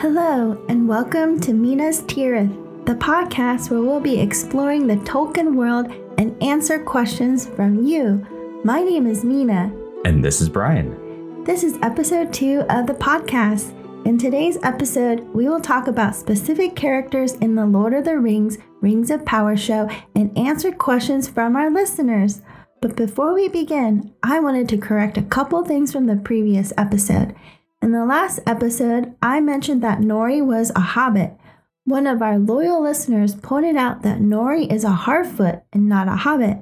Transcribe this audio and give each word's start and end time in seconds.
Hello, 0.00 0.64
and 0.68 0.88
welcome 0.88 1.40
to 1.40 1.52
Minas 1.52 2.02
Tirith, 2.02 2.86
the 2.86 2.94
podcast 2.94 3.68
where 3.68 3.80
we'll 3.80 3.98
be 3.98 4.20
exploring 4.20 4.86
the 4.86 4.94
Tolkien 4.94 5.56
world 5.56 5.90
and 6.18 6.40
answer 6.40 6.78
questions 6.78 7.48
from 7.48 7.84
you. 7.84 8.24
My 8.62 8.80
name 8.80 9.08
is 9.08 9.24
Mina. 9.24 9.72
And 10.04 10.24
this 10.24 10.40
is 10.40 10.48
Brian. 10.48 11.42
This 11.42 11.64
is 11.64 11.80
episode 11.82 12.32
two 12.32 12.60
of 12.70 12.86
the 12.86 12.94
podcast. 12.94 13.74
In 14.06 14.18
today's 14.18 14.56
episode, 14.62 15.18
we 15.34 15.48
will 15.48 15.60
talk 15.60 15.88
about 15.88 16.14
specific 16.14 16.76
characters 16.76 17.32
in 17.34 17.56
the 17.56 17.66
Lord 17.66 17.92
of 17.92 18.04
the 18.04 18.20
Rings 18.20 18.56
Rings 18.80 19.10
of 19.10 19.24
Power 19.24 19.56
show 19.56 19.90
and 20.14 20.38
answer 20.38 20.70
questions 20.70 21.26
from 21.26 21.56
our 21.56 21.72
listeners. 21.72 22.40
But 22.80 22.94
before 22.94 23.34
we 23.34 23.48
begin, 23.48 24.14
I 24.22 24.38
wanted 24.38 24.68
to 24.68 24.78
correct 24.78 25.18
a 25.18 25.22
couple 25.22 25.64
things 25.64 25.90
from 25.90 26.06
the 26.06 26.14
previous 26.14 26.72
episode. 26.78 27.34
In 27.80 27.92
the 27.92 28.04
last 28.04 28.40
episode, 28.44 29.14
I 29.22 29.40
mentioned 29.40 29.82
that 29.82 30.00
Nori 30.00 30.44
was 30.44 30.72
a 30.74 30.80
hobbit. 30.80 31.36
One 31.84 32.08
of 32.08 32.20
our 32.20 32.36
loyal 32.36 32.82
listeners 32.82 33.36
pointed 33.36 33.76
out 33.76 34.02
that 34.02 34.18
Nori 34.18 34.70
is 34.70 34.82
a 34.82 34.90
Harfoot 34.90 35.62
and 35.72 35.88
not 35.88 36.08
a 36.08 36.16
hobbit. 36.16 36.58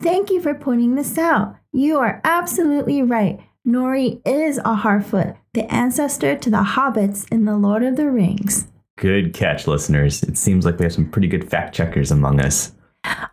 Thank 0.00 0.30
you 0.30 0.40
for 0.40 0.54
pointing 0.54 0.94
this 0.94 1.18
out. 1.18 1.56
You 1.70 1.98
are 1.98 2.20
absolutely 2.24 3.02
right. 3.02 3.40
Nori 3.66 4.20
is 4.26 4.58
a 4.58 4.76
Harfoot, 4.76 5.36
the 5.52 5.70
ancestor 5.72 6.36
to 6.36 6.50
the 6.50 6.62
hobbits 6.62 7.30
in 7.30 7.44
The 7.44 7.56
Lord 7.56 7.82
of 7.82 7.96
the 7.96 8.10
Rings. 8.10 8.66
Good 8.96 9.34
catch, 9.34 9.66
listeners. 9.66 10.22
It 10.22 10.38
seems 10.38 10.64
like 10.64 10.78
we 10.78 10.84
have 10.84 10.94
some 10.94 11.10
pretty 11.10 11.28
good 11.28 11.48
fact 11.50 11.74
checkers 11.74 12.10
among 12.10 12.40
us. 12.40 12.72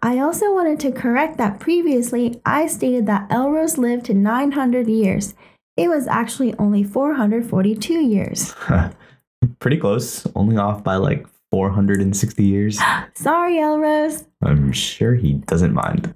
I 0.01 0.19
also 0.19 0.53
wanted 0.53 0.81
to 0.81 0.91
correct 0.91 1.37
that 1.37 1.59
previously 1.59 2.41
I 2.45 2.67
stated 2.67 3.05
that 3.05 3.29
Elros 3.29 3.77
lived 3.77 4.05
to 4.07 4.13
900 4.13 4.87
years. 4.89 5.33
It 5.77 5.89
was 5.89 6.07
actually 6.07 6.53
only 6.59 6.83
442 6.83 7.93
years. 7.93 8.53
pretty 9.59 9.77
close, 9.77 10.27
only 10.35 10.57
off 10.57 10.83
by 10.83 10.95
like 10.95 11.25
460 11.51 12.43
years. 12.43 12.79
Sorry, 13.13 13.55
Elros. 13.55 14.25
I'm 14.43 14.71
sure 14.71 15.15
he 15.15 15.33
doesn't 15.33 15.73
mind. 15.73 16.13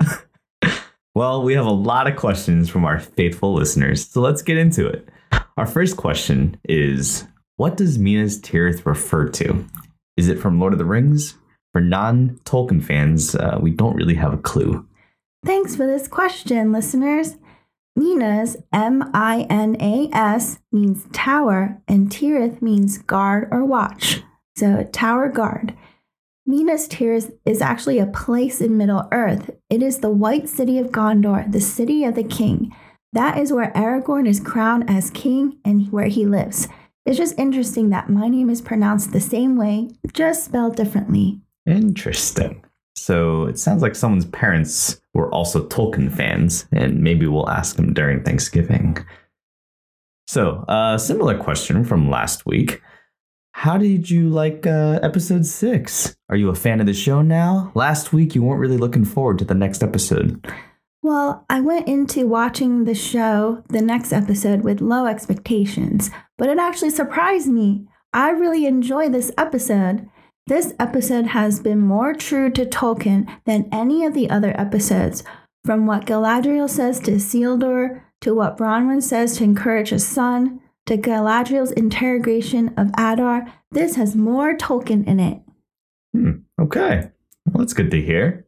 well, 1.16 1.44
we 1.44 1.54
have 1.54 1.66
a 1.66 1.72
lot 1.72 2.08
of 2.08 2.16
questions 2.16 2.70
from 2.70 2.86
our 2.86 3.00
faithful 3.00 3.54
listeners, 3.54 4.08
so 4.08 4.22
let's 4.22 4.42
get 4.42 4.58
into 4.58 4.88
it. 4.88 5.08
Our 5.58 5.66
first 5.66 5.98
question 5.98 6.60
is 6.68 7.26
What 7.58 7.78
does 7.78 7.98
Minas 7.98 8.40
Tirith 8.40 8.86
refer 8.86 9.30
to? 9.30 9.66
Is 10.18 10.28
it 10.28 10.40
from 10.40 10.60
Lord 10.60 10.74
of 10.74 10.80
the 10.80 10.86
Rings? 10.86 11.36
For 11.74 11.82
non 11.82 12.40
Tolkien 12.46 12.82
fans, 12.82 13.36
uh, 13.36 13.60
we 13.62 13.72
don't 13.72 13.96
really 13.96 14.16
have 14.16 14.34
a 14.34 14.38
clue. 14.38 14.88
Thanks 15.46 15.76
for 15.76 15.86
this 15.86 16.08
question, 16.08 16.72
listeners. 16.72 17.36
Minas 17.96 18.58
M 18.74 19.10
I 19.14 19.48
N 19.50 19.78
A 19.80 20.10
S 20.12 20.60
means 20.72 21.08
tower, 21.14 21.82
and 21.88 22.10
Tirith 22.10 22.62
means 22.62 22.98
guard 22.98 23.48
or 23.52 23.64
watch. 23.64 24.22
So, 24.58 24.84
tower 24.92 25.30
guard. 25.30 25.76
Minas 26.46 26.88
Tirith 26.88 27.32
is 27.46 27.62
actually 27.62 27.98
a 27.98 28.06
place 28.06 28.62
in 28.62 28.78
Middle 28.78 29.08
Earth. 29.12 29.50
It 29.70 29.82
is 29.82 30.00
the 30.00 30.10
white 30.10 30.48
city 30.50 30.78
of 30.78 30.92
Gondor, 30.92 31.52
the 31.52 31.62
city 31.62 32.04
of 32.04 32.16
the 32.16 32.24
king. 32.24 32.76
That 33.14 33.38
is 33.38 33.54
where 33.54 33.72
Aragorn 33.72 34.28
is 34.28 34.42
crowned 34.42 34.90
as 34.90 35.10
king 35.10 35.58
and 35.64 35.92
where 35.92 36.08
he 36.08 36.26
lives. 36.26 36.68
It's 37.06 37.18
just 37.18 37.40
interesting 37.40 37.92
that 37.92 38.10
my 38.10 38.28
name 38.28 38.50
is 38.50 38.62
pronounced 38.62 39.14
the 39.14 39.22
same 39.22 39.56
way, 39.56 39.90
just 40.12 40.44
spelled 40.44 40.76
differently. 40.76 41.40
Interesting. 41.66 42.65
So 43.06 43.46
it 43.46 43.60
sounds 43.60 43.84
like 43.84 43.94
someone's 43.94 44.26
parents 44.26 45.00
were 45.14 45.32
also 45.32 45.68
Tolkien 45.68 46.12
fans, 46.12 46.66
and 46.72 47.04
maybe 47.04 47.28
we'll 47.28 47.48
ask 47.48 47.76
them 47.76 47.94
during 47.94 48.24
Thanksgiving. 48.24 48.98
So, 50.28 50.66
a 50.68 50.72
uh, 50.72 50.98
similar 50.98 51.38
question 51.38 51.86
from 51.86 52.10
last 52.10 52.48
week. 52.48 52.82
How 53.52 53.78
did 53.78 54.10
you 54.10 54.30
like 54.30 54.66
uh, 54.66 54.98
episode 55.04 55.46
six? 55.46 56.18
Are 56.30 56.36
you 56.36 56.50
a 56.50 56.56
fan 56.56 56.80
of 56.80 56.88
the 56.88 56.96
show 56.96 57.22
now? 57.22 57.72
Last 57.76 58.12
week, 58.12 58.34
you 58.34 58.42
weren't 58.42 58.60
really 58.60 58.80
looking 58.80 59.06
forward 59.06 59.38
to 59.38 59.46
the 59.46 59.54
next 59.54 59.84
episode. 59.84 60.44
Well, 61.04 61.46
I 61.48 61.62
went 61.62 61.88
into 61.88 62.26
watching 62.26 62.86
the 62.86 62.96
show, 62.96 63.64
the 63.70 63.84
next 63.84 64.14
episode, 64.14 64.64
with 64.64 64.82
low 64.82 65.06
expectations, 65.06 66.10
but 66.40 66.50
it 66.50 66.58
actually 66.58 66.90
surprised 66.90 67.50
me. 67.50 67.86
I 68.14 68.32
really 68.32 68.66
enjoyed 68.66 69.14
this 69.14 69.32
episode. 69.38 70.10
This 70.48 70.76
episode 70.80 71.26
has 71.26 71.60
been 71.60 71.80
more 71.80 72.14
true 72.14 72.52
to 72.52 72.68
Tolkien 72.68 73.28
than 73.46 73.68
any 73.72 74.06
of 74.06 74.14
the 74.14 74.30
other 74.30 74.54
episodes, 74.60 75.24
from 75.64 75.88
what 75.88 76.06
Galadriel 76.06 76.70
says 76.70 77.00
to 77.00 77.14
Isildur, 77.14 78.04
to 78.22 78.36
what 78.36 78.56
Bronwyn 78.56 79.02
says 79.02 79.38
to 79.38 79.44
encourage 79.44 79.90
his 79.90 80.08
son, 80.08 80.62
to 80.86 80.98
Galadriel's 80.98 81.72
interrogation 81.72 82.72
of 82.78 82.92
Adar. 82.96 83.52
This 83.72 83.96
has 83.96 84.16
more 84.16 84.56
Tolkien 84.56 85.08
in 85.08 85.20
it. 85.20 85.42
Hmm, 86.14 86.32
okay, 86.62 87.10
well, 87.48 87.64
that's 87.64 87.74
good 87.74 87.90
to 87.90 88.00
hear. 88.00 88.46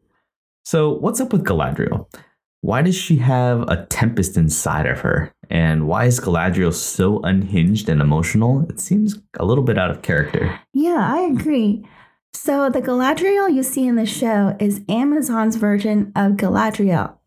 So, 0.66 0.92
what's 0.92 1.20
up 1.20 1.34
with 1.34 1.46
Galadriel? 1.46 2.14
Why 2.62 2.82
does 2.82 2.96
she 2.96 3.18
have 3.18 3.62
a 3.70 3.86
tempest 3.86 4.36
inside 4.36 4.88
of 4.88 5.00
her? 5.02 5.32
And 5.50 5.88
why 5.88 6.06
is 6.06 6.20
Galadriel 6.20 6.74
so 6.74 7.22
unhinged 7.22 7.88
and 7.88 8.02
emotional? 8.02 8.66
It 8.70 8.80
seems 8.80 9.20
a 9.40 9.46
little 9.46 9.64
bit 9.64 9.78
out 9.78 9.92
of 9.92 10.02
character. 10.02 10.60
Yeah, 10.74 11.08
I 11.14 11.22
agree. 11.22 11.86
So, 12.34 12.70
the 12.70 12.82
Galadriel 12.82 13.54
you 13.54 13.64
see 13.64 13.88
in 13.88 13.96
the 13.96 14.06
show 14.06 14.56
is 14.60 14.82
Amazon's 14.90 15.56
version 15.56 16.12
of 16.16 16.34
Galadriel. 16.34 17.18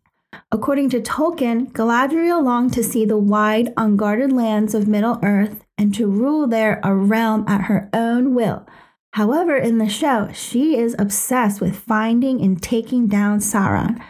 According 0.51 0.89
to 0.91 1.01
Tolkien, 1.01 1.71
Galadriel 1.71 2.43
longed 2.43 2.73
to 2.73 2.83
see 2.83 3.05
the 3.05 3.17
wide, 3.17 3.73
unguarded 3.77 4.31
lands 4.31 4.73
of 4.73 4.87
Middle 4.87 5.19
Earth 5.23 5.65
and 5.77 5.93
to 5.95 6.07
rule 6.07 6.47
there 6.47 6.79
a 6.83 6.93
realm 6.93 7.45
at 7.47 7.63
her 7.63 7.89
own 7.93 8.35
will. 8.35 8.65
However, 9.13 9.55
in 9.57 9.77
the 9.77 9.89
show, 9.89 10.29
she 10.33 10.77
is 10.77 10.95
obsessed 10.97 11.59
with 11.59 11.75
finding 11.75 12.41
and 12.41 12.61
taking 12.61 13.07
down 13.07 13.39
Sauron. 13.39 14.01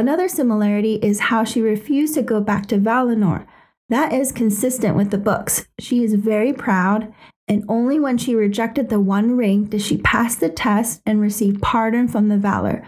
Another 0.00 0.28
similarity 0.28 0.94
is 1.02 1.20
how 1.20 1.44
she 1.44 1.60
refused 1.60 2.14
to 2.14 2.22
go 2.22 2.40
back 2.40 2.64
to 2.68 2.78
Valinor. 2.78 3.46
That 3.90 4.14
is 4.14 4.32
consistent 4.32 4.96
with 4.96 5.10
the 5.10 5.18
books. 5.18 5.68
She 5.78 6.02
is 6.02 6.14
very 6.14 6.54
proud, 6.54 7.12
and 7.46 7.66
only 7.68 8.00
when 8.00 8.16
she 8.16 8.34
rejected 8.34 8.88
the 8.88 8.98
One 8.98 9.36
Ring 9.36 9.64
did 9.64 9.82
she 9.82 9.98
pass 9.98 10.36
the 10.36 10.48
test 10.48 11.02
and 11.04 11.20
receive 11.20 11.60
pardon 11.60 12.08
from 12.08 12.28
the 12.28 12.36
Valar. 12.36 12.82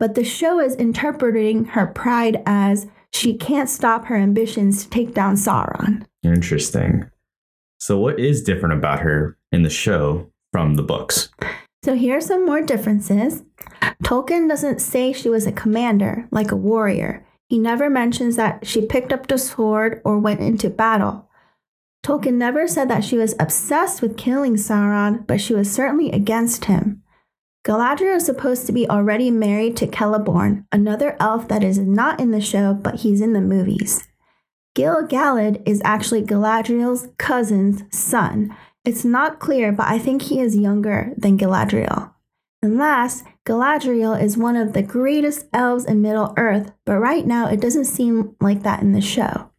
But 0.00 0.16
the 0.16 0.24
show 0.24 0.58
is 0.58 0.74
interpreting 0.74 1.66
her 1.66 1.86
pride 1.86 2.42
as 2.46 2.88
she 3.12 3.34
can't 3.34 3.70
stop 3.70 4.06
her 4.06 4.16
ambitions 4.16 4.82
to 4.82 4.90
take 4.90 5.14
down 5.14 5.36
Sauron. 5.36 6.04
Interesting. 6.24 7.08
So, 7.78 7.96
what 7.96 8.18
is 8.18 8.42
different 8.42 8.74
about 8.74 8.98
her 9.02 9.38
in 9.52 9.62
the 9.62 9.70
show 9.70 10.32
from 10.50 10.74
the 10.74 10.82
books? 10.82 11.28
So 11.86 11.94
here 11.94 12.16
are 12.16 12.20
some 12.20 12.44
more 12.44 12.62
differences. 12.62 13.44
Tolkien 14.02 14.48
doesn't 14.48 14.80
say 14.80 15.12
she 15.12 15.28
was 15.28 15.46
a 15.46 15.52
commander, 15.52 16.26
like 16.32 16.50
a 16.50 16.56
warrior. 16.56 17.24
He 17.48 17.60
never 17.60 17.88
mentions 17.88 18.34
that 18.34 18.66
she 18.66 18.84
picked 18.84 19.12
up 19.12 19.28
the 19.28 19.38
sword 19.38 20.02
or 20.04 20.18
went 20.18 20.40
into 20.40 20.68
battle. 20.68 21.30
Tolkien 22.04 22.34
never 22.34 22.66
said 22.66 22.90
that 22.90 23.04
she 23.04 23.16
was 23.16 23.36
obsessed 23.38 24.02
with 24.02 24.16
killing 24.16 24.56
Sauron, 24.56 25.24
but 25.28 25.40
she 25.40 25.54
was 25.54 25.72
certainly 25.72 26.10
against 26.10 26.64
him. 26.64 27.04
Galadriel 27.64 28.16
is 28.16 28.26
supposed 28.26 28.66
to 28.66 28.72
be 28.72 28.90
already 28.90 29.30
married 29.30 29.76
to 29.76 29.86
Celeborn, 29.86 30.64
another 30.72 31.16
elf 31.20 31.46
that 31.46 31.62
is 31.62 31.78
not 31.78 32.18
in 32.18 32.32
the 32.32 32.40
show, 32.40 32.74
but 32.74 33.02
he's 33.02 33.20
in 33.20 33.32
the 33.32 33.40
movies. 33.40 34.02
Gil 34.74 35.06
Galad 35.06 35.62
is 35.64 35.80
actually 35.84 36.24
Galadriel's 36.24 37.06
cousin's 37.16 37.84
son, 37.96 38.56
it's 38.86 39.04
not 39.04 39.40
clear, 39.40 39.72
but 39.72 39.88
I 39.88 39.98
think 39.98 40.22
he 40.22 40.40
is 40.40 40.56
younger 40.56 41.12
than 41.16 41.36
Galadriel. 41.36 42.12
And 42.62 42.78
last, 42.78 43.24
Galadriel 43.44 44.20
is 44.20 44.36
one 44.36 44.56
of 44.56 44.72
the 44.72 44.82
greatest 44.82 45.46
elves 45.52 45.84
in 45.84 46.02
Middle 46.02 46.32
Earth, 46.36 46.72
but 46.84 46.98
right 46.98 47.26
now 47.26 47.48
it 47.48 47.60
doesn't 47.60 47.84
seem 47.84 48.34
like 48.40 48.62
that 48.62 48.82
in 48.82 48.92
the 48.92 49.00
show. 49.00 49.50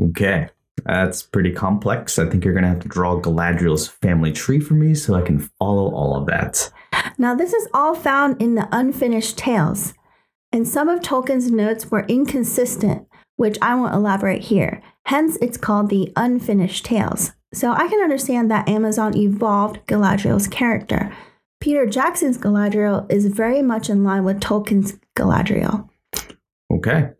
Okay, 0.00 0.48
that's 0.84 1.22
pretty 1.22 1.52
complex. 1.52 2.18
I 2.18 2.28
think 2.28 2.44
you're 2.44 2.54
going 2.54 2.64
to 2.64 2.70
have 2.70 2.80
to 2.80 2.88
draw 2.88 3.20
Galadriel's 3.20 3.88
family 3.88 4.32
tree 4.32 4.60
for 4.60 4.74
me 4.74 4.94
so 4.94 5.14
I 5.14 5.22
can 5.22 5.50
follow 5.58 5.92
all 5.92 6.16
of 6.16 6.26
that. 6.26 6.72
Now, 7.18 7.34
this 7.34 7.52
is 7.52 7.68
all 7.74 7.94
found 7.94 8.40
in 8.40 8.54
the 8.54 8.68
unfinished 8.72 9.36
tales, 9.36 9.94
and 10.52 10.66
some 10.66 10.88
of 10.88 11.00
Tolkien's 11.00 11.50
notes 11.50 11.90
were 11.90 12.06
inconsistent, 12.06 13.06
which 13.36 13.58
I 13.60 13.74
won't 13.74 13.94
elaborate 13.94 14.42
here. 14.42 14.82
Hence, 15.06 15.36
it's 15.42 15.56
called 15.56 15.90
the 15.90 16.12
unfinished 16.16 16.84
tales. 16.84 17.32
So 17.52 17.72
I 17.72 17.88
can 17.88 18.00
understand 18.00 18.50
that 18.50 18.68
Amazon 18.68 19.16
evolved 19.16 19.84
Galadriel's 19.86 20.46
character. 20.46 21.12
Peter 21.60 21.84
Jackson's 21.84 22.38
Galadriel 22.38 23.10
is 23.10 23.26
very 23.26 23.60
much 23.60 23.90
in 23.90 24.04
line 24.04 24.24
with 24.24 24.40
Tolkien's 24.40 24.98
Galadriel. 25.16 25.88
Okay. 26.72 27.10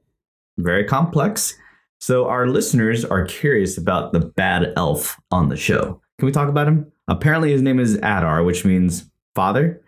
Very 0.56 0.84
complex. 0.84 1.54
So 2.00 2.28
our 2.28 2.46
listeners 2.46 3.04
are 3.04 3.26
curious 3.26 3.76
about 3.76 4.12
the 4.12 4.20
bad 4.20 4.72
elf 4.76 5.20
on 5.30 5.48
the 5.48 5.56
show. 5.56 6.00
Can 6.18 6.26
we 6.26 6.32
talk 6.32 6.48
about 6.48 6.68
him? 6.68 6.90
Apparently 7.08 7.50
his 7.50 7.60
name 7.60 7.78
is 7.78 7.96
Adar, 7.96 8.42
which 8.42 8.64
means 8.64 9.10
father. 9.34 9.82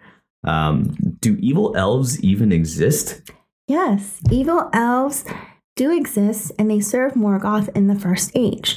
Um, 0.44 0.94
do 1.20 1.36
evil 1.40 1.74
elves 1.76 2.22
even 2.22 2.52
exist? 2.52 3.22
Yes, 3.68 4.20
evil 4.30 4.68
elves 4.72 5.24
do 5.76 5.96
exist 5.96 6.52
and 6.58 6.70
they 6.70 6.80
serve 6.80 7.12
Morgoth 7.14 7.74
in 7.76 7.86
the 7.86 7.98
First 7.98 8.32
Age. 8.34 8.76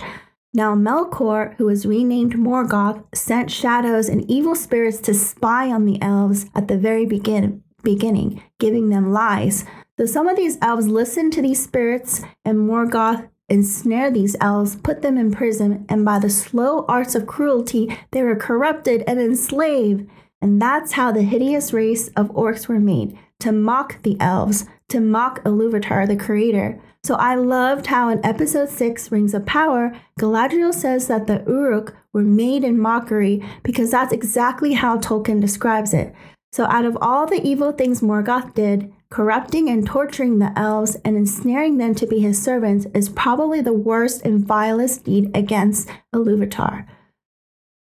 Now, 0.55 0.73
Melkor, 0.73 1.53
who 1.55 1.65
was 1.65 1.85
renamed 1.85 2.35
Morgoth, 2.35 3.03
sent 3.13 3.51
shadows 3.51 4.07
and 4.07 4.23
evil 4.31 4.55
spirits 4.55 4.99
to 4.99 5.13
spy 5.13 5.69
on 5.69 5.83
the 5.83 6.01
elves 6.01 6.45
at 6.55 6.69
the 6.69 6.77
very 6.77 7.05
begin- 7.05 7.61
beginning, 7.83 8.41
giving 8.57 8.87
them 8.87 9.11
lies. 9.11 9.65
So, 9.99 10.05
some 10.05 10.29
of 10.29 10.37
these 10.37 10.57
elves 10.61 10.87
listened 10.87 11.33
to 11.33 11.41
these 11.41 11.61
spirits, 11.61 12.21
and 12.45 12.59
Morgoth 12.59 13.27
ensnared 13.49 14.13
these 14.13 14.37
elves, 14.39 14.77
put 14.77 15.01
them 15.01 15.17
in 15.17 15.31
prison, 15.31 15.85
and 15.89 16.05
by 16.05 16.19
the 16.19 16.29
slow 16.29 16.85
arts 16.87 17.15
of 17.15 17.27
cruelty, 17.27 17.93
they 18.11 18.23
were 18.23 18.37
corrupted 18.37 19.03
and 19.05 19.19
enslaved. 19.19 20.07
And 20.41 20.61
that's 20.61 20.93
how 20.93 21.11
the 21.11 21.23
hideous 21.23 21.73
race 21.73 22.07
of 22.15 22.31
orcs 22.31 22.69
were 22.69 22.79
made 22.79 23.17
to 23.41 23.51
mock 23.51 24.01
the 24.03 24.15
elves, 24.21 24.65
to 24.89 24.99
mock 24.99 25.43
Iluvatar, 25.43 26.07
the 26.07 26.15
creator. 26.15 26.81
So 27.03 27.15
I 27.15 27.35
loved 27.35 27.87
how 27.87 28.09
in 28.09 28.25
episode 28.25 28.69
6, 28.69 29.11
Rings 29.11 29.33
of 29.33 29.45
Power, 29.45 29.95
Galadriel 30.19 30.73
says 30.73 31.07
that 31.07 31.27
the 31.27 31.43
Uruk 31.47 31.95
were 32.13 32.23
made 32.23 32.63
in 32.63 32.79
mockery 32.79 33.43
because 33.63 33.91
that's 33.91 34.13
exactly 34.13 34.73
how 34.73 34.97
Tolkien 34.97 35.39
describes 35.39 35.93
it. 35.93 36.13
So 36.51 36.65
out 36.65 36.85
of 36.85 36.97
all 37.01 37.27
the 37.27 37.45
evil 37.45 37.71
things 37.73 38.01
Morgoth 38.01 38.53
did, 38.53 38.91
corrupting 39.09 39.69
and 39.69 39.85
torturing 39.85 40.39
the 40.39 40.57
elves 40.57 40.95
and 41.03 41.15
ensnaring 41.15 41.77
them 41.77 41.93
to 41.95 42.07
be 42.07 42.19
his 42.19 42.41
servants 42.41 42.87
is 42.93 43.09
probably 43.09 43.61
the 43.61 43.73
worst 43.73 44.21
and 44.23 44.45
vilest 44.45 45.03
deed 45.03 45.29
against 45.35 45.89
Iluvatar. 46.13 46.87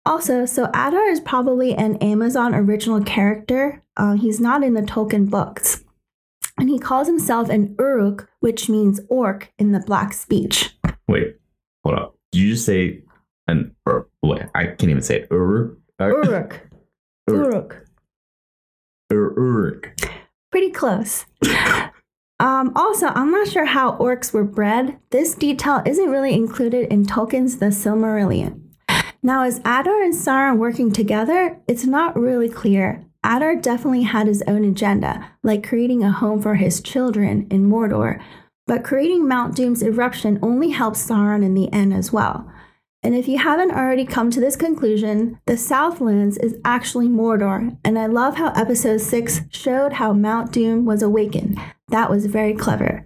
Also, 0.04 0.46
so 0.46 0.64
Adar 0.74 1.08
is 1.08 1.20
probably 1.20 1.74
an 1.74 1.96
Amazon 1.98 2.54
original 2.54 3.02
character. 3.02 3.82
Uh, 3.96 4.14
he's 4.14 4.40
not 4.40 4.64
in 4.64 4.74
the 4.74 4.82
Tolkien 4.82 5.30
books. 5.30 5.81
And 6.62 6.70
he 6.70 6.78
calls 6.78 7.08
himself 7.08 7.48
an 7.48 7.74
Uruk, 7.76 8.30
which 8.38 8.68
means 8.68 9.00
orc 9.08 9.52
in 9.58 9.72
the 9.72 9.80
black 9.80 10.12
speech. 10.12 10.70
Wait, 11.08 11.34
hold 11.82 11.98
up. 11.98 12.14
Did 12.30 12.40
you 12.40 12.52
just 12.52 12.64
say 12.64 13.02
an 13.48 13.74
Ur? 13.84 14.06
Wait, 14.22 14.42
I 14.54 14.66
can't 14.66 14.84
even 14.84 15.02
say 15.02 15.22
it. 15.22 15.28
Uruk? 15.32 15.76
Uruk. 15.98 16.60
Uruk. 17.28 17.84
Uruk. 19.10 20.00
Pretty 20.52 20.70
close. 20.70 21.26
Um, 22.40 22.72
also, 22.74 23.06
I'm 23.06 23.30
not 23.30 23.46
sure 23.46 23.66
how 23.66 23.96
orcs 23.98 24.32
were 24.32 24.42
bred. 24.42 24.98
This 25.10 25.36
detail 25.36 25.80
isn't 25.86 26.10
really 26.10 26.34
included 26.34 26.92
in 26.92 27.06
Tolkien's 27.06 27.58
The 27.58 27.66
Silmarillion. 27.66 28.60
Now, 29.22 29.44
is 29.44 29.60
Adar 29.60 30.02
and 30.02 30.12
Sauron 30.12 30.58
working 30.58 30.90
together? 30.90 31.60
It's 31.68 31.84
not 31.84 32.18
really 32.18 32.48
clear. 32.48 33.04
Adar 33.24 33.56
definitely 33.56 34.02
had 34.02 34.26
his 34.26 34.42
own 34.46 34.64
agenda, 34.64 35.30
like 35.42 35.66
creating 35.66 36.02
a 36.02 36.10
home 36.10 36.42
for 36.42 36.56
his 36.56 36.80
children 36.80 37.46
in 37.50 37.70
Mordor, 37.70 38.20
but 38.66 38.84
creating 38.84 39.28
Mount 39.28 39.54
Doom's 39.54 39.82
eruption 39.82 40.38
only 40.42 40.70
helps 40.70 41.06
Sauron 41.06 41.44
in 41.44 41.54
the 41.54 41.72
end 41.72 41.92
as 41.92 42.12
well. 42.12 42.50
And 43.04 43.16
if 43.16 43.26
you 43.26 43.38
haven't 43.38 43.72
already 43.72 44.04
come 44.04 44.30
to 44.30 44.40
this 44.40 44.54
conclusion, 44.54 45.40
the 45.46 45.56
Southlands 45.56 46.38
is 46.38 46.56
actually 46.64 47.08
Mordor, 47.08 47.76
and 47.84 47.98
I 47.98 48.06
love 48.06 48.36
how 48.36 48.52
episode 48.52 49.00
6 49.00 49.42
showed 49.50 49.94
how 49.94 50.12
Mount 50.12 50.52
Doom 50.52 50.84
was 50.84 51.02
awakened. 51.02 51.60
That 51.88 52.10
was 52.10 52.26
very 52.26 52.54
clever. 52.54 53.04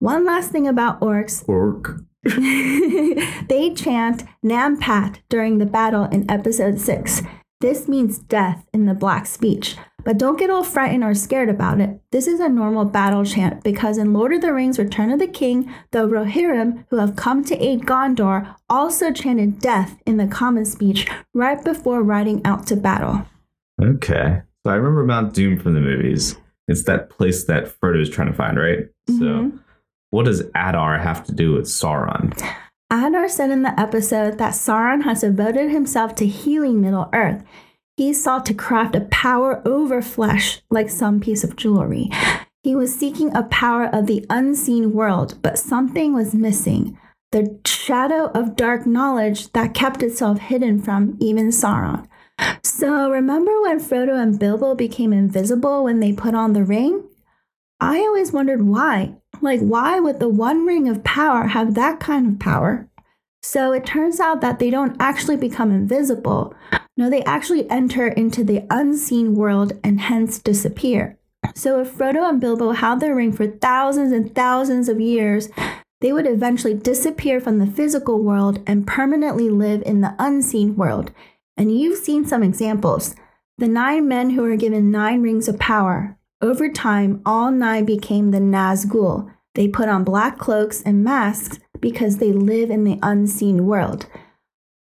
One 0.00 0.26
last 0.26 0.52
thing 0.52 0.68
about 0.68 1.00
orcs. 1.00 1.48
Orc. 1.48 2.02
they 3.48 3.72
chant 3.74 4.24
Nampat 4.44 5.20
during 5.28 5.58
the 5.58 5.66
battle 5.66 6.04
in 6.04 6.30
episode 6.30 6.78
6. 6.78 7.22
This 7.60 7.88
means 7.88 8.18
death 8.18 8.68
in 8.72 8.86
the 8.86 8.94
black 8.94 9.26
speech. 9.26 9.76
But 10.04 10.16
don't 10.16 10.38
get 10.38 10.48
all 10.48 10.62
frightened 10.62 11.02
or 11.02 11.12
scared 11.12 11.48
about 11.48 11.80
it. 11.80 12.00
This 12.12 12.28
is 12.28 12.38
a 12.38 12.48
normal 12.48 12.84
battle 12.84 13.24
chant 13.24 13.64
because 13.64 13.98
in 13.98 14.12
Lord 14.12 14.32
of 14.32 14.42
the 14.42 14.54
Rings 14.54 14.78
Return 14.78 15.10
of 15.10 15.18
the 15.18 15.26
King, 15.26 15.74
the 15.90 16.06
Rohirrim, 16.06 16.84
who 16.88 16.98
have 16.98 17.16
come 17.16 17.44
to 17.44 17.56
aid 17.58 17.80
Gondor, 17.82 18.54
also 18.70 19.10
chanted 19.10 19.58
death 19.58 20.00
in 20.06 20.18
the 20.18 20.28
common 20.28 20.64
speech 20.64 21.08
right 21.34 21.62
before 21.64 22.00
riding 22.02 22.40
out 22.46 22.64
to 22.68 22.76
battle. 22.76 23.26
Okay. 23.82 24.40
So 24.64 24.72
I 24.72 24.76
remember 24.76 25.04
Mount 25.04 25.34
Doom 25.34 25.58
from 25.58 25.74
the 25.74 25.80
movies. 25.80 26.36
It's 26.68 26.84
that 26.84 27.10
place 27.10 27.44
that 27.46 27.74
Frodo 27.80 28.00
is 28.00 28.08
trying 28.08 28.28
to 28.28 28.34
find, 28.34 28.56
right? 28.56 28.86
Mhm. 29.10 29.18
So 29.18 29.52
what 30.10 30.26
does 30.26 30.42
Adar 30.54 30.98
have 30.98 31.24
to 31.24 31.34
do 31.34 31.54
with 31.54 31.64
Sauron? 31.64 32.40
Adar 32.90 33.28
said 33.28 33.50
in 33.50 33.62
the 33.62 33.78
episode 33.78 34.38
that 34.38 34.54
Sauron 34.54 35.02
has 35.02 35.20
devoted 35.20 35.70
himself 35.70 36.14
to 36.16 36.26
healing 36.26 36.80
Middle 36.80 37.10
Earth. 37.12 37.44
He 37.96 38.14
sought 38.14 38.46
to 38.46 38.54
craft 38.54 38.96
a 38.96 39.02
power 39.02 39.60
over 39.66 40.00
flesh, 40.00 40.62
like 40.70 40.88
some 40.88 41.20
piece 41.20 41.44
of 41.44 41.56
jewelry. 41.56 42.08
He 42.62 42.74
was 42.74 42.94
seeking 42.94 43.34
a 43.34 43.44
power 43.44 43.86
of 43.86 44.06
the 44.06 44.24
unseen 44.30 44.92
world, 44.92 45.38
but 45.42 45.58
something 45.58 46.14
was 46.14 46.34
missing 46.34 46.98
the 47.30 47.58
shadow 47.66 48.30
of 48.32 48.56
dark 48.56 48.86
knowledge 48.86 49.52
that 49.52 49.74
kept 49.74 50.02
itself 50.02 50.38
hidden 50.38 50.80
from 50.80 51.16
even 51.20 51.48
Sauron. 51.48 52.06
So, 52.64 53.10
remember 53.10 53.60
when 53.62 53.80
Frodo 53.80 54.20
and 54.20 54.38
Bilbo 54.38 54.74
became 54.74 55.12
invisible 55.12 55.84
when 55.84 56.00
they 56.00 56.12
put 56.12 56.34
on 56.34 56.52
the 56.52 56.64
ring? 56.64 57.04
I 57.80 57.98
always 57.98 58.32
wondered 58.32 58.62
why. 58.62 59.16
Like, 59.40 59.60
why 59.60 60.00
would 60.00 60.20
the 60.20 60.28
One 60.28 60.66
Ring 60.66 60.88
of 60.88 61.04
Power 61.04 61.48
have 61.48 61.74
that 61.74 62.00
kind 62.00 62.26
of 62.26 62.38
power? 62.38 62.88
So 63.42 63.72
it 63.72 63.86
turns 63.86 64.20
out 64.20 64.40
that 64.40 64.58
they 64.58 64.68
don't 64.68 64.96
actually 65.00 65.36
become 65.36 65.70
invisible. 65.70 66.54
No, 66.96 67.08
they 67.08 67.22
actually 67.22 67.70
enter 67.70 68.08
into 68.08 68.42
the 68.42 68.66
unseen 68.70 69.34
world 69.34 69.72
and 69.84 70.00
hence 70.00 70.38
disappear. 70.38 71.16
So 71.54 71.80
if 71.80 71.96
Frodo 71.96 72.28
and 72.28 72.40
Bilbo 72.40 72.72
held 72.72 73.00
their 73.00 73.14
ring 73.14 73.32
for 73.32 73.46
thousands 73.46 74.12
and 74.12 74.34
thousands 74.34 74.88
of 74.88 75.00
years, 75.00 75.48
they 76.00 76.12
would 76.12 76.26
eventually 76.26 76.74
disappear 76.74 77.40
from 77.40 77.58
the 77.58 77.66
physical 77.66 78.22
world 78.22 78.60
and 78.66 78.86
permanently 78.86 79.48
live 79.48 79.82
in 79.82 80.00
the 80.00 80.14
unseen 80.18 80.76
world. 80.76 81.12
And 81.56 81.76
you've 81.76 81.98
seen 81.98 82.26
some 82.26 82.42
examples. 82.42 83.14
The 83.56 83.68
nine 83.68 84.06
men 84.06 84.30
who 84.30 84.42
were 84.42 84.56
given 84.56 84.90
nine 84.90 85.22
rings 85.22 85.48
of 85.48 85.58
power. 85.58 86.17
Over 86.40 86.70
time, 86.70 87.20
all 87.26 87.50
nine 87.50 87.84
became 87.84 88.30
the 88.30 88.38
Nazgul. 88.38 89.28
They 89.56 89.66
put 89.66 89.88
on 89.88 90.04
black 90.04 90.38
cloaks 90.38 90.80
and 90.82 91.02
masks 91.02 91.58
because 91.80 92.18
they 92.18 92.30
live 92.30 92.70
in 92.70 92.84
the 92.84 93.00
unseen 93.02 93.66
world. 93.66 94.06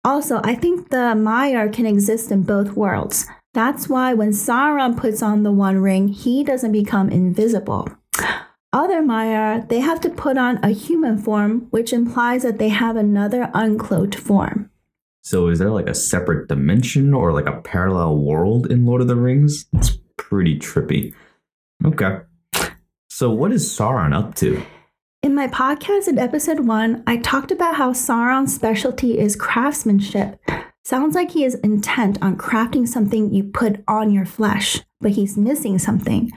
Also, 0.03 0.41
I 0.43 0.55
think 0.55 0.89
the 0.89 1.15
Maiar 1.15 1.71
can 1.71 1.85
exist 1.85 2.33
in 2.33 2.43
both 2.43 2.73
worlds. 2.73 3.27
That's 3.53 3.87
why 3.87 4.15
when 4.15 4.31
Sauron 4.31 4.97
puts 4.97 5.23
on 5.23 5.43
the 5.43 5.53
One 5.53 5.79
Ring, 5.79 6.09
he 6.09 6.43
doesn't 6.43 6.73
become 6.73 7.11
invisible. 7.11 7.87
Other 8.73 9.03
Maiar, 9.03 9.69
they 9.69 9.81
have 9.81 10.01
to 10.01 10.09
put 10.09 10.39
on 10.39 10.59
a 10.65 10.71
human 10.71 11.19
form, 11.19 11.67
which 11.69 11.93
implies 11.93 12.45
that 12.45 12.59
they 12.59 12.71
have 12.71 12.97
another 12.97 13.51
uncloaked 13.55 14.15
form. 14.15 14.71
So 15.21 15.49
is 15.49 15.59
there 15.59 15.71
like 15.71 15.87
a 15.87 15.95
separate 15.95 16.49
dimension 16.49 17.13
or 17.13 17.31
like 17.31 17.47
a 17.47 17.61
parallel 17.61 18.17
world 18.17 18.73
in 18.73 18.87
Lord 18.87 19.03
of 19.03 19.09
the 19.09 19.17
Rings? 19.17 19.67
It's 19.75 19.99
pretty 20.17 20.59
trippy. 20.59 21.13
Okay. 21.85 22.19
So 23.11 23.31
what 23.31 23.53
is 23.53 23.69
Sauron 23.69 24.15
up 24.15 24.35
to? 24.37 24.63
In 25.23 25.35
my 25.35 25.49
podcast 25.49 26.09
in 26.09 26.19
episode 26.19 26.61
one, 26.61 27.03
I 27.07 27.17
talked 27.17 27.51
about 27.51 27.77
how 27.77 27.93
Sauron's 27.93 28.55
specialty 28.55 29.19
is 29.19 29.37
craftsmanship. 29.37 30.41
Sounds 30.85 31.15
like 31.15 31.31
he 31.31 31.45
is 31.45 31.55
intent 31.57 32.19
on 32.23 32.37
crafting 32.37 32.89
something 32.89 33.33
you 33.33 33.45
put 33.45 33.85
on 33.87 34.11
your 34.11 34.27
flesh, 34.27 34.81
but 35.01 35.13
he's 35.13 35.37
missing 35.37 35.79
something. 35.79 36.33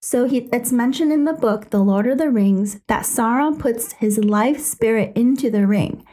So 0.00 0.26
he, 0.26 0.48
it's 0.52 0.72
mentioned 0.72 1.12
in 1.12 1.24
the 1.24 1.32
book, 1.32 1.70
The 1.70 1.78
Lord 1.78 2.06
of 2.06 2.18
the 2.18 2.30
Rings, 2.30 2.80
that 2.88 3.04
Sauron 3.04 3.58
puts 3.58 3.92
his 3.92 4.18
life 4.18 4.60
spirit 4.60 5.16
into 5.16 5.50
the 5.50 5.66
ring. 5.66 6.04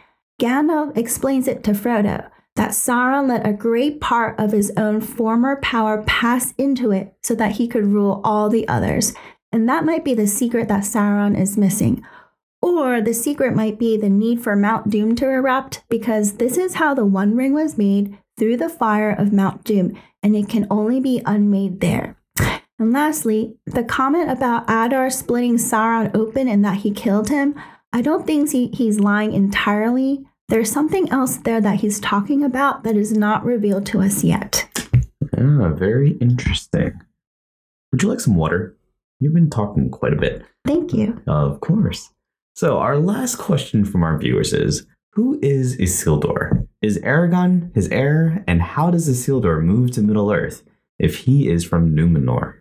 Gandalf 0.42 0.98
explains 0.98 1.48
it 1.48 1.64
to 1.64 1.72
Frodo 1.72 2.30
that 2.56 2.72
Sauron 2.72 3.28
let 3.28 3.46
a 3.46 3.54
great 3.54 4.00
part 4.00 4.40
of 4.40 4.52
his 4.52 4.72
own 4.78 5.02
former 5.02 5.58
power 5.58 6.04
pass 6.04 6.54
into 6.58 6.92
it 6.92 7.14
so 7.22 7.36
that 7.36 7.54
he 7.54 7.68
could 7.68 7.86
rule 7.86 8.22
all 8.24 8.50
the 8.50 8.68
others. 8.68 9.14
And 9.52 9.68
that 9.70 9.86
might 9.86 10.06
be 10.06 10.14
the 10.14 10.28
secret 10.28 10.68
that 10.68 10.84
Sauron 10.84 11.40
is 11.40 11.58
missing. 11.58 12.06
Or 12.62 13.02
the 13.02 13.14
secret 13.14 13.56
might 13.56 13.78
be 13.78 13.96
the 13.96 14.10
need 14.10 14.42
for 14.42 14.56
Mount 14.56 14.90
Doom 14.90 15.16
to 15.18 15.30
erupt, 15.30 15.84
because 15.90 16.34
this 16.34 16.58
is 16.58 16.76
how 16.76 16.94
the 16.94 17.06
One 17.06 17.36
Ring 17.36 17.54
was 17.54 17.78
made 17.78 18.18
through 18.38 18.58
the 18.58 18.70
fire 18.70 19.12
of 19.12 19.32
Mount 19.32 19.64
Doom, 19.64 19.98
and 20.24 20.36
it 20.36 20.50
can 20.50 20.66
only 20.70 21.00
be 21.00 21.22
unmade 21.26 21.80
there. 21.80 22.18
And 22.80 22.92
lastly, 22.92 23.56
the 23.66 23.84
comment 23.84 24.30
about 24.30 24.66
Adar 24.68 25.10
splitting 25.10 25.56
Sauron 25.56 26.14
open 26.16 26.48
and 26.48 26.66
that 26.66 26.78
he 26.78 26.92
killed 26.92 27.30
him, 27.30 27.56
I 27.94 28.02
don't 28.02 28.26
think 28.26 28.52
he, 28.52 28.68
he's 28.74 29.00
lying 29.00 29.32
entirely. 29.32 30.26
There's 30.48 30.72
something 30.72 31.10
else 31.10 31.38
there 31.38 31.60
that 31.62 31.80
he's 31.80 32.00
talking 32.00 32.44
about 32.44 32.84
that 32.84 32.96
is 32.96 33.12
not 33.12 33.44
revealed 33.44 33.86
to 33.88 34.02
us 34.02 34.24
yet. 34.24 34.68
Ah, 35.38 35.70
very 35.70 36.12
interesting. 36.22 36.94
Would 37.92 38.04
you 38.04 38.10
like 38.10 38.20
some 38.20 38.36
water? 38.36 38.78
You've 39.20 39.34
been 39.34 39.50
talking 39.50 39.90
quite 39.90 40.14
a 40.14 40.18
bit. 40.18 40.46
Thank 40.66 40.94
you. 40.94 41.22
Of 41.26 41.62
course. 41.62 42.12
So, 42.54 42.78
our 42.78 42.98
last 42.98 43.38
question 43.38 43.86
from 43.86 44.04
our 44.04 44.18
viewers 44.18 44.54
is 44.54 44.86
Who 45.14 45.40
is 45.42 45.78
Isildur? 45.78 46.68
Is 46.82 47.00
Aragorn 47.00 47.74
his 47.74 47.88
heir? 47.90 48.44
And 48.48 48.62
how 48.62 48.92
does 48.92 49.10
Isildur 49.10 49.64
move 49.64 49.92
to 49.92 50.02
Middle 50.02 50.32
Earth 50.32 50.64
if 51.00 51.20
he 51.20 51.50
is 51.50 51.66
from 51.66 51.96
Numenor? 51.96 52.60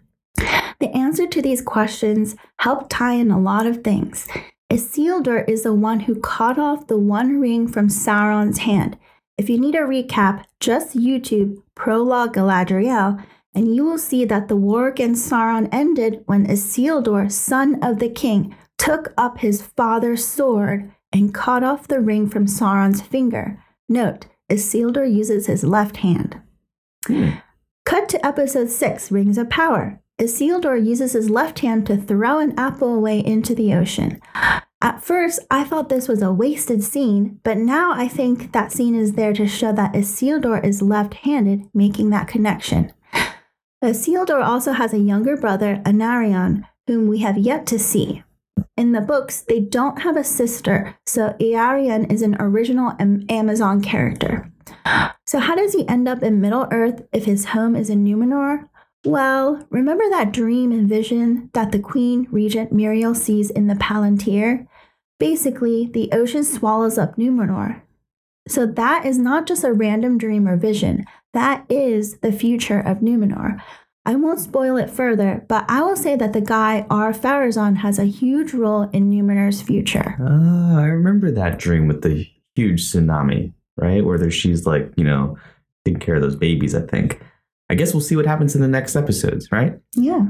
The 0.81 0.91
answer 0.95 1.27
to 1.27 1.43
these 1.43 1.61
questions 1.61 2.35
help 2.59 2.89
tie 2.89 3.15
in 3.15 3.31
a 3.31 3.39
lot 3.39 3.67
of 3.67 3.85
things. 3.85 4.27
Isildur 4.75 5.49
is 5.49 5.63
the 5.63 5.73
one 5.73 6.01
who 6.01 6.19
cut 6.19 6.59
off 6.59 6.89
the 6.89 6.99
One 6.99 7.41
Ring 7.41 7.69
from 7.69 7.87
Sauron's 7.87 8.59
hand. 8.59 8.99
If 9.39 9.49
you 9.49 9.57
need 9.57 9.77
a 9.77 9.83
recap, 9.83 10.47
just 10.59 10.97
YouTube 10.97 11.63
Prologue 11.77 12.35
Galadriel, 12.35 13.25
and 13.55 13.73
you 13.77 13.85
will 13.85 13.99
see 13.99 14.25
that 14.25 14.49
the 14.49 14.57
war 14.57 14.89
against 14.89 15.31
Sauron 15.31 15.69
ended 15.71 16.25
when 16.27 16.49
Isildur, 16.49 17.31
son 17.31 17.81
of 17.85 18.01
the 18.01 18.09
king, 18.09 18.57
took 18.77 19.15
up 19.17 19.39
his 19.39 19.63
father's 19.63 20.27
sword 20.27 20.91
and 21.13 21.33
cut 21.33 21.63
off 21.63 21.87
the 21.87 22.01
ring 22.01 22.29
from 22.29 22.47
Sauron's 22.47 23.01
finger. 23.01 23.63
Note, 23.89 24.27
Isildur 24.51 25.07
uses 25.07 25.47
his 25.47 25.63
left 25.63 25.99
hand. 25.99 26.41
Hmm. 27.07 27.31
Cut 27.85 28.09
to 28.09 28.27
episode 28.27 28.71
6 28.71 29.13
Rings 29.13 29.39
of 29.39 29.49
Power. 29.49 30.01
Isildur 30.19 30.85
uses 30.85 31.13
his 31.13 31.29
left 31.29 31.61
hand 31.61 31.87
to 31.87 31.97
throw 31.97 32.39
an 32.39 32.59
apple 32.59 32.95
away 32.95 33.19
into 33.19 33.55
the 33.55 33.75
ocean. 33.75 34.21
At 34.85 35.03
first, 35.03 35.41
I 35.51 35.65
thought 35.65 35.89
this 35.89 36.09
was 36.09 36.21
a 36.21 36.31
wasted 36.31 36.85
scene, 36.85 37.41
but 37.43 37.57
now 37.57 37.93
I 37.93 38.07
think 38.07 38.53
that 38.53 38.71
scene 38.71 38.95
is 38.95 39.15
there 39.15 39.33
to 39.33 39.47
show 39.47 39.73
that 39.73 39.95
Isildur 39.95 40.63
is 40.63 40.83
left 40.83 41.15
handed, 41.15 41.63
making 41.73 42.11
that 42.11 42.29
connection. 42.29 42.93
Isildur 43.83 44.45
also 44.45 44.73
has 44.73 44.93
a 44.93 44.99
younger 44.99 45.39
brother, 45.39 45.81
Anarion, 45.87 46.67
whom 46.87 47.09
we 47.09 47.21
have 47.21 47.39
yet 47.39 47.65
to 47.69 47.79
see. 47.79 48.25
In 48.77 48.93
the 48.93 49.01
books, 49.01 49.41
they 49.41 49.59
don't 49.59 50.03
have 50.03 50.19
a 50.19 50.23
sister, 50.23 50.99
so 51.07 51.35
Eärien 51.41 52.13
is 52.13 52.21
an 52.21 52.37
original 52.39 52.93
Am- 53.01 53.25
Amazon 53.31 53.81
character. 53.81 54.53
So, 55.27 55.39
how 55.39 55.57
does 55.57 55.73
he 55.73 55.89
end 55.89 56.07
up 56.07 56.23
in 56.23 56.43
Middle 56.43 56.69
Earth 56.71 57.03
if 57.11 57.25
his 57.25 57.47
home 57.47 57.75
is 57.75 57.89
in 57.89 58.05
Numenor? 58.05 58.69
Well, 59.05 59.67
remember 59.71 60.05
that 60.11 60.33
dream 60.33 60.71
and 60.71 60.87
vision 60.87 61.51
that 61.55 61.73
the 61.73 61.79
Queen 61.79 62.29
Regent 62.31 62.73
Miriel 62.75 63.17
sees 63.17 63.51
in 63.51 63.67
the 63.67 63.75
Palantir? 63.75 64.67
Basically, 65.19 65.87
the 65.87 66.11
ocean 66.13 66.45
swallows 66.45 66.99
up 66.99 67.17
Numenor. 67.17 67.83
So, 68.47 68.67
that 68.67 69.07
is 69.07 69.19
not 69.19 69.47
just 69.47 69.65
a 69.65 69.73
random 69.73 70.19
dream 70.19 70.47
or 70.47 70.57
vision, 70.57 71.05
that 71.33 71.65
is 71.69 72.19
the 72.19 72.33
future 72.33 72.79
of 72.79 72.99
Numenor. 72.99 73.61
I 74.07 74.17
won't 74.17 74.41
spoil 74.41 74.77
it 74.77 74.91
further, 74.91 75.45
but 75.49 75.65
I 75.69 75.81
will 75.81 75.97
say 75.97 76.15
that 76.15 76.35
the 76.35 76.43
guy 76.43 76.87
Ar-Pharazon 76.91 77.77
has 77.79 77.99
a 77.99 78.05
huge 78.05 78.53
role 78.53 78.83
in 78.93 79.11
Numenor's 79.11 79.63
future. 79.63 80.17
Ah, 80.21 80.81
I 80.81 80.85
remember 80.85 81.31
that 81.31 81.59
dream 81.59 81.89
with 81.89 82.03
the 82.03 82.29
huge 82.55 82.83
tsunami, 82.83 83.55
right? 83.77 84.05
Where 84.05 84.19
there, 84.19 84.31
she's 84.31 84.67
like, 84.67 84.93
you 84.97 85.05
know, 85.05 85.39
taking 85.87 86.01
care 86.01 86.17
of 86.17 86.23
those 86.23 86.37
babies, 86.37 86.75
I 86.75 86.83
think. 86.83 87.23
I 87.71 87.75
guess 87.75 87.95
we'll 87.95 88.03
see 88.03 88.15
what 88.15 88.27
happens 88.27 88.55
in 88.55 88.61
the 88.61 88.69
next 88.69 88.95
episodes, 88.95 89.51
right? 89.51 89.79
Yeah. 89.95 90.27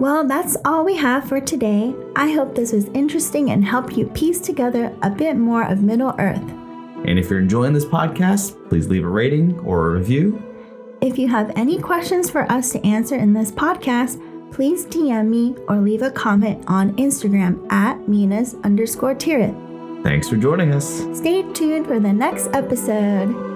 Well, 0.00 0.26
that's 0.26 0.56
all 0.64 0.82
we 0.82 0.96
have 0.96 1.28
for 1.28 1.42
today. 1.42 1.94
I 2.16 2.32
hope 2.32 2.54
this 2.54 2.72
was 2.72 2.86
interesting 2.94 3.50
and 3.50 3.62
helped 3.62 3.98
you 3.98 4.06
piece 4.06 4.40
together 4.40 4.96
a 5.02 5.10
bit 5.10 5.36
more 5.36 5.62
of 5.62 5.82
Middle 5.82 6.14
Earth. 6.18 6.40
And 7.04 7.18
if 7.18 7.28
you're 7.28 7.38
enjoying 7.38 7.74
this 7.74 7.84
podcast, 7.84 8.56
please 8.70 8.88
leave 8.88 9.04
a 9.04 9.08
rating 9.08 9.60
or 9.60 9.88
a 9.88 9.98
review. 9.98 10.42
If 11.02 11.18
you 11.18 11.28
have 11.28 11.52
any 11.54 11.78
questions 11.78 12.30
for 12.30 12.50
us 12.50 12.72
to 12.72 12.86
answer 12.86 13.16
in 13.16 13.34
this 13.34 13.52
podcast, 13.52 14.22
please 14.52 14.86
DM 14.86 15.28
me 15.28 15.54
or 15.68 15.76
leave 15.76 16.00
a 16.00 16.10
comment 16.10 16.64
on 16.66 16.96
Instagram 16.96 17.70
at 17.70 18.08
Minas 18.08 18.56
underscore 18.64 19.14
Tirith. 19.14 20.02
Thanks 20.02 20.30
for 20.30 20.36
joining 20.36 20.72
us. 20.72 21.04
Stay 21.12 21.42
tuned 21.52 21.86
for 21.86 22.00
the 22.00 22.12
next 22.12 22.48
episode. 22.54 23.49